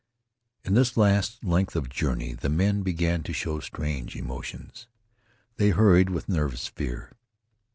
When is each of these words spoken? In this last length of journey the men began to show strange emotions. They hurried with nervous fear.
In 0.63 0.73
this 0.73 0.97
last 0.97 1.43
length 1.43 1.75
of 1.75 1.87
journey 1.87 2.33
the 2.33 2.49
men 2.49 2.81
began 2.81 3.21
to 3.21 3.33
show 3.33 3.59
strange 3.59 4.15
emotions. 4.15 4.87
They 5.57 5.69
hurried 5.69 6.09
with 6.09 6.27
nervous 6.27 6.65
fear. 6.65 7.11